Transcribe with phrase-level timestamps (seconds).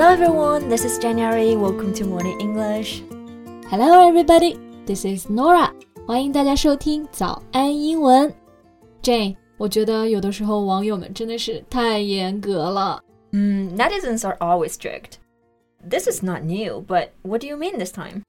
[0.00, 1.56] Hello everyone, this is January.
[1.56, 3.02] Welcome to Morning English.
[3.68, 5.74] Hello everybody, this is Norah.
[6.06, 8.34] 欢迎大家收听早安英文。
[9.02, 13.04] Jane，我觉得有的时候网友们真的是太严格了。
[13.32, 15.18] 嗯、mm,，netizens are always strict.
[15.86, 18.22] This is not new, but what do you mean this time?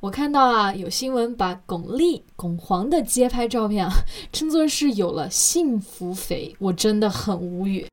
[0.00, 3.92] 我看到啊，有新闻把巩俐、巩皇的街拍照片啊，
[4.32, 7.84] 称作是有了幸福肥，我真的很无语。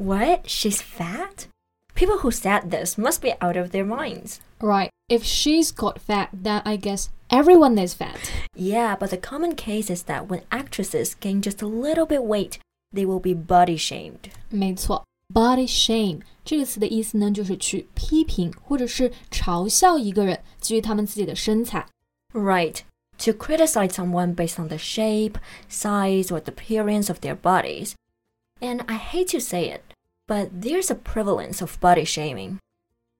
[0.00, 0.40] What?
[0.50, 1.46] She's fat?
[1.95, 4.39] People who said this must be out of their minds.
[4.59, 4.89] Right.
[5.07, 8.31] If she's got fat, then I guess everyone is fat.
[8.55, 12.59] Yeah, but the common case is that when actresses gain just a little bit weight,
[12.93, 14.31] they will be body shamed.
[14.49, 21.85] 没错，body shame 这个词的意思呢，就是去批评或者是嘲笑一个人基于他们自己的身材。
[22.33, 22.81] Right.
[23.19, 25.35] To criticize someone based on the shape,
[25.69, 27.93] size, or the appearance of their bodies.
[28.59, 29.81] And I hate to say it,
[30.27, 32.57] but there's a prevalence of body shaming.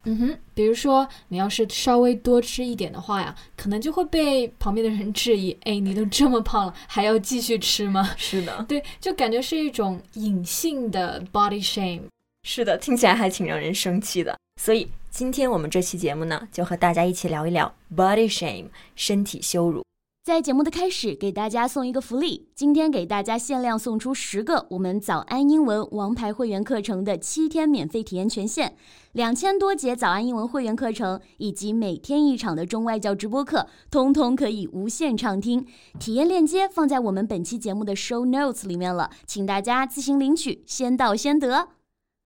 [0.03, 8.09] 嗯哼，比如说你要是稍微多吃一点的话呀，可能就会被旁边的人质疑，哎，你都这么胖了，还要继续吃吗？
[8.17, 12.02] 是的，对，就感觉是一种隐性的 body shame。
[12.44, 14.36] 是的，听起来还挺让人生气的。
[14.59, 19.84] 所以今天我们这期节目呢，就和大家一起聊一聊 body shame 身体羞辱。
[20.27, 28.74] 在节目的开始，给大家送一个福利，今天给大家限量送出十个我们早安英文王牌会员课程的七天免费体验权限，
[29.12, 35.64] 两千多节早安英文会员课程以及每天一场的中外教直播课，通通可以无限畅听。
[36.00, 41.69] 体验链接放在我们本期节目的 show notes 里面了，请大家自行领取，先到先得。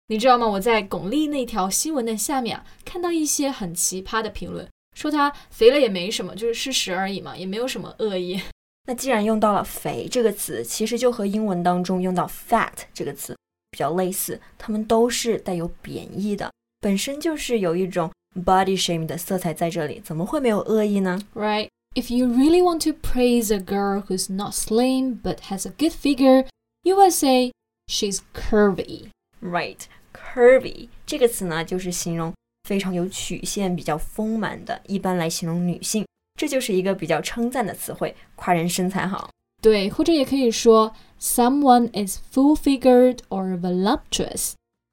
[0.06, 0.46] 你知道吗？
[0.46, 8.41] 我在巩俐那条新闻的下面啊，看到一些很奇葩的评论，说它肥了也没什么，就是事实而已嘛，也没有什么恶意。
[8.88, 13.36] 那既然用到了“肥”这个词，其实就和英文当中用到 “fat” 这个词
[13.70, 18.11] 比较类似，它们都是带有贬义的，本身就是有一种
[18.44, 21.68] body shame 的色彩在这里，怎么会没有恶意呢？Right?
[21.95, 25.92] If you really want to praise a girl who's not slim but has a good
[25.92, 26.46] figure,
[26.83, 27.52] you would say
[27.86, 29.11] she's curvy.
[29.40, 29.80] Right,
[30.12, 32.33] curvy 这个词呢，就是形容
[32.70, 36.07] 非常有曲线、比较丰满的，一般来形容女性，
[36.39, 39.29] 这就是一个比较称赞的词汇，夸人身材好。
[39.61, 44.53] 对，或者也可以说 someone is full-figured or voluptuous.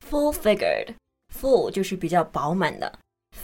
[0.10, 0.96] Full figured,
[1.32, 2.98] full 就是比较饱满的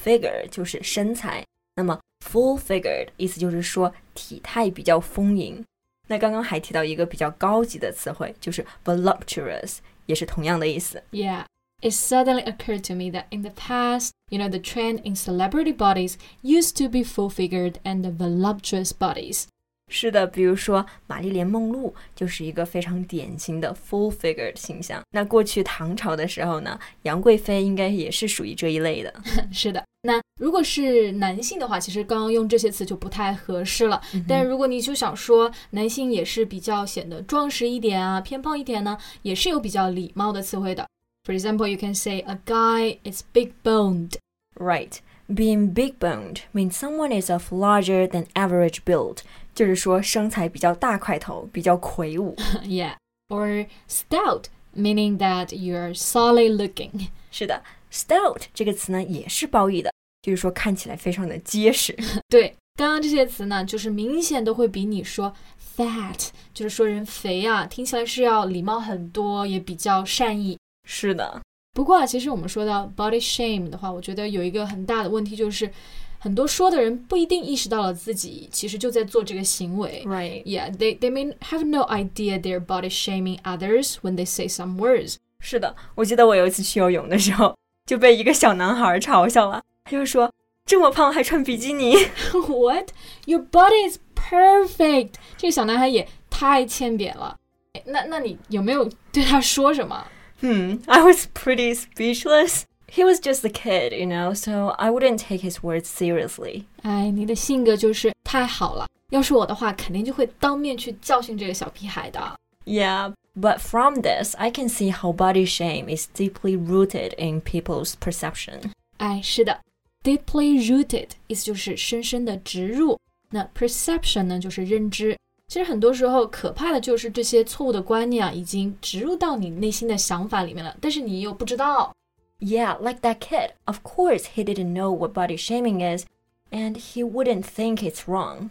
[0.03, 1.45] ，figure 就是身材，
[1.75, 5.63] 那么 full figured 意思就是说体态比较丰盈。
[6.07, 9.77] 那刚刚还提到一个比较高级的词汇，就是 voluptuous，
[10.07, 11.03] 也是同样的意思。
[11.11, 11.43] Yeah.
[11.83, 15.73] It suddenly occurred to me that in the past, you know, the trend in celebrity
[15.73, 19.47] bodies used to be full-figured and voluptuous bodies.
[19.91, 25.03] 是的，比如说玛丽莲梦露就是一个非常典型的 full figured 形象。
[25.11, 29.13] 那过去唐朝的时候呢，杨贵妃应该也是属于这一类的。
[29.51, 34.01] 是的，那如果是男性的话，其实刚刚用这些词就不太合适了。
[34.25, 40.87] 但如果你就想说男性也是比较显得壮实一点啊，偏胖一点呢，也是有比较礼貌的词汇的。
[41.24, 44.16] For example, you can say a guy is big boned.
[44.58, 45.00] Right.
[45.32, 49.18] Being big boned means someone is of larger than average build，
[49.54, 52.34] 就是说身材比较大块头，比较魁梧。
[52.64, 52.94] yeah.
[53.28, 54.44] Or stout,
[54.74, 57.08] meaning that you're solid looking.
[57.30, 57.62] 是的，
[57.92, 61.94] stout 这个词呢也是褒义的，就是说看起来非常的结实。
[62.30, 65.34] 对，刚刚这些词呢，就是明显都会比你说
[65.76, 70.58] fat，就是说人肥啊，听起来是要礼貌很多，也比较善意。
[70.85, 71.41] 是的，
[71.73, 75.71] 不过啊，其实我们说到 body shame 的话，我觉得有一个很大的问题就是，
[76.19, 80.03] 很多说的人不一定意识到了自己其实就在做这个行为。
[80.05, 85.15] right，Yeah, they they may have no idea they're body shaming others when they say some words.
[85.39, 85.75] 是的。
[85.95, 87.55] 我记得我有一次去游泳的时候，
[87.85, 90.31] 就被一个小男孩嘲笑了，他就说
[90.65, 91.95] 这么胖还穿比基尼。
[92.47, 92.89] What?
[93.25, 95.15] Your body is perfect.
[95.37, 97.37] 这个小男孩也太欠扁了。
[97.85, 100.05] 那那你有没有对他说什么？
[100.42, 102.64] Hmm, I was pretty speechless.
[102.90, 106.64] He was just a kid, you know, so I wouldn't take his words seriously.
[106.82, 108.86] 哎，你的性格就是太好了。
[109.10, 112.38] 要是我的话，肯定就会当面去教训这个小屁孩的。
[112.64, 117.94] Yeah, but from this, I can see how body shame is deeply rooted in people's
[118.00, 118.72] perception.
[118.98, 119.60] 哎，是的，
[120.02, 122.98] deeply rooted 意思就是深深的植入。
[123.30, 125.16] 那 perception 呢，就是认知。
[125.52, 131.94] 其实很多时候，可怕的就是这些错误的观念啊，已经植入到你内心的想法里面了，但是你又不知道。
[132.40, 133.52] Yeah, like that kid.
[133.64, 136.04] Of course, he didn't know what body shaming is,
[136.50, 138.50] and he wouldn't think it's wrong.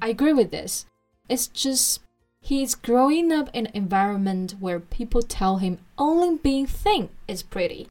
[0.00, 0.84] I agree with this.
[1.28, 1.98] It's just
[2.42, 7.86] he's growing up in an environment where people tell him only being thin is pretty.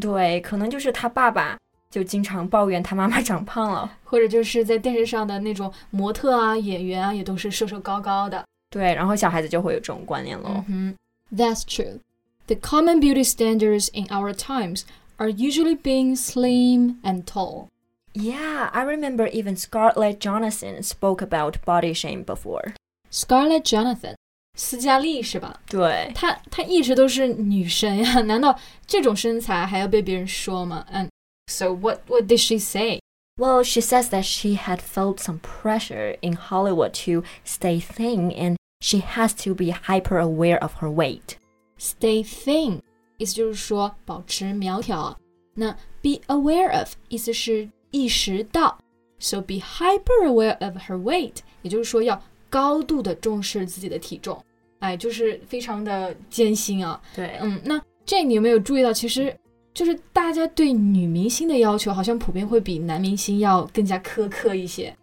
[0.00, 1.58] 对，可能就是他爸爸
[1.95, 8.43] 就经常抱怨他妈妈长胖了，或者就是在电视上的那种模特啊、演员啊，也都是瘦瘦高高的。
[8.69, 10.61] 对，然后小孩子就会有这种观念喽。
[10.67, 10.97] 嗯
[11.31, 11.99] 哼，That's true.
[12.47, 14.81] The common beauty standards in our times
[15.15, 17.69] are usually being slim and tall.
[18.11, 22.73] Yeah, I remember even Scarlett Johansson spoke about body shame before.
[23.09, 24.15] Scarlett Johansson，
[24.57, 25.61] 斯嘉丽是吧？
[25.69, 31.07] 对，她她一直都是女神呀，难道这种身材还要被别人说吗？And
[31.46, 33.00] so what what did she say?
[33.38, 38.56] Well, she says that she had felt some pressure in Hollywood to stay thin and
[38.80, 41.36] she has to be hyper aware of her weight.
[41.78, 42.80] Stay thin
[43.18, 45.18] 意思就是说保持苗条。
[45.54, 45.72] 那
[46.02, 48.78] be aware of 意思是意识到，
[49.18, 54.42] so be hyper aware of her weight，也就是说要高度的重视自己的体重。
[54.78, 57.00] 哎，就是非常的艰辛啊。
[57.14, 59.36] 对，嗯，那这你有没有注意到，其实
[59.75, 64.95] 就是大家对女明星的要求好像普遍会比男明星要更加苛刻一些。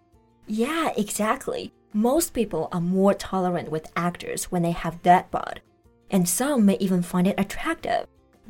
[0.48, 1.70] Yeah, exactly.
[1.92, 5.58] Most people are more tolerant with actors when they have that bod,
[6.08, 8.06] and some may even find it attractive.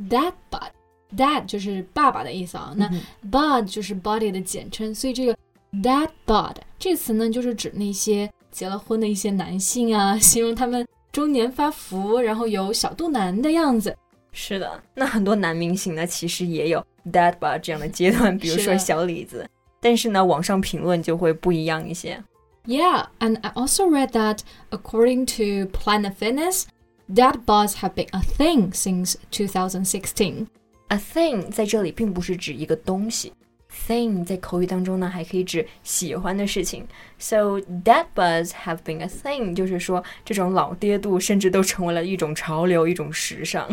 [0.09, 0.71] That bod,
[1.17, 2.73] that 就是爸爸的意思啊。
[2.77, 2.89] 那
[3.29, 5.37] bod 就是 body 的简称，所以这个
[5.83, 13.97] that bod 这个词呢，就是指那些结了婚的一些男性啊，形容他们中年发福，然后有小肚腩的样子。
[14.33, 19.49] 是的，那很多男明星呢，其实也有 dad bod 这样的阶段，比如说小李子。
[19.81, 22.23] 但是呢，网上评论就会不一样一些。
[22.65, 24.39] Yeah, and I also read that
[24.71, 26.67] according to Planet Fitness,
[27.13, 30.47] dad bods have been a thing since 2016.
[30.89, 33.33] A thing 在这里并不是指一个东西，
[33.87, 36.87] thing 在口语当中呢，还可以指喜欢的事情。
[37.19, 43.69] So dad bods have been a thing，就是说这种老爹肚甚至都成为了一种潮流，一种时尚。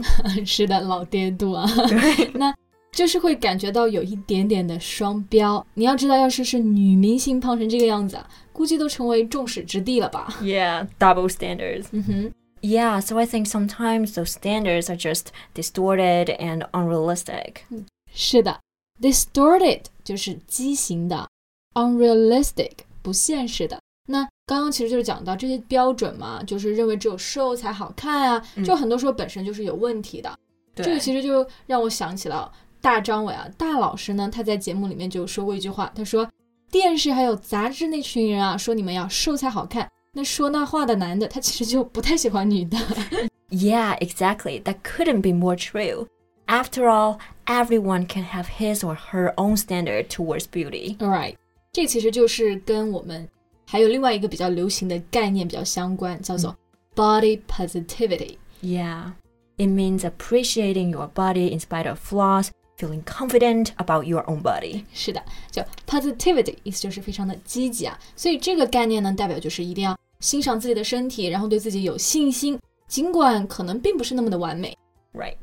[0.45, 1.65] 是的，老爹肚啊。
[1.87, 2.53] 对，那。
[2.91, 5.63] 就是会感觉到有一点点的双标。
[5.75, 11.85] 你要知道，要是是女明星胖成这个样子啊，估计都成为众矢之的了吧？Yeah, double standards.
[11.91, 12.31] 嗯哼。
[12.61, 17.57] Yeah, so I think sometimes those standards are just distorted and unrealistic.
[17.69, 18.59] 嗯，是的。
[19.01, 21.27] ，distorted 就是畸形的
[21.73, 23.79] ，unrealistic 不现实的。
[24.07, 30.37] 那刚刚其实就是讲到这些标准嘛，就是认为只有瘦才好看啊，就很多时候本身就是有问题的。
[30.75, 32.51] 这个其实就让我想起了
[32.81, 36.27] 大张伟啊，大老师呢，他在节目里面就说过一句话，他说
[36.71, 39.87] 电视还有杂志那群人啊，说你们要瘦才好看。
[40.11, 42.77] 那说那话的男的，他其实就不太喜欢女的。
[43.51, 44.59] yeah, exactly.
[44.63, 46.07] That couldn't be more true.
[46.48, 50.96] After all, everyone can have his or her own standard towards beauty.
[50.98, 51.36] Right.
[51.72, 53.28] 这其实就是跟我们
[53.66, 56.56] 还有另外一个比较流行的概念比较相关，叫做
[56.94, 58.36] body positivity.
[58.62, 59.12] Yeah.
[59.56, 64.84] It means appreciating your body in spite of flaws feeling confident about your own body。
[64.92, 72.58] 是的，就 positivity 意思就是非常的积极啊，所以这个概念呢，代表就是一定要欣赏自己的身体，然后对自己有信心，
[72.88, 74.76] 尽管可能并不是那么的完美。
[75.12, 75.36] Right，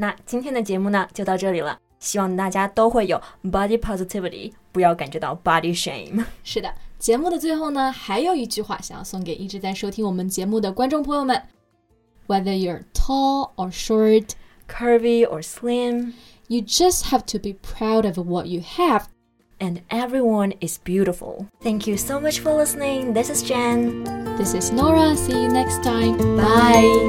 [0.00, 6.24] 那今天的节目呢就到这里了，希望大家都会有 body positivity，不要感觉到 body shame。
[6.44, 11.42] 是的，节目的最后呢，还有一句话想要送给一直在收听我们节目的观众朋友们
[12.28, 14.30] ：Whether you're tall or short,
[14.68, 16.12] curvy or slim,
[16.46, 19.06] you just have to be proud of what you have.
[19.60, 21.46] and everyone is beautiful.
[21.62, 23.12] Thank you so much for listening.
[23.12, 24.04] This is Jen.
[24.36, 25.16] This is Norah.
[25.16, 26.16] See you next time.
[26.36, 26.42] Bye.
[26.42, 27.08] Bye.